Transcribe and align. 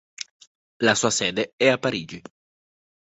La 0.79 0.95
sua 0.95 1.11
sede 1.11 1.53
è 1.55 1.67
a 1.67 1.77
Parigi. 1.77 2.19